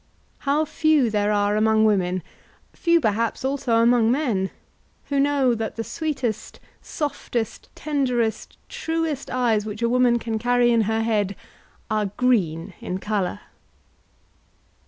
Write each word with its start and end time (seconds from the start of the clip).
How 0.49 0.65
few 0.65 1.11
there 1.11 1.31
are 1.31 1.55
among 1.55 1.85
women, 1.85 2.23
few 2.73 2.99
perhaps 2.99 3.45
also 3.45 3.75
among 3.83 4.09
men, 4.11 4.49
who 5.09 5.19
know 5.19 5.53
that 5.53 5.75
the 5.75 5.83
sweetest, 5.83 6.59
softest, 6.81 7.69
tenderest, 7.75 8.57
truest 8.67 9.29
eyes 9.29 9.63
which 9.63 9.83
a 9.83 9.89
woman 9.89 10.17
can 10.17 10.39
carry 10.39 10.71
in 10.71 10.81
her 10.89 11.03
head 11.03 11.35
are 11.91 12.07
green 12.17 12.73
in 12.81 12.97
colour! 12.97 13.41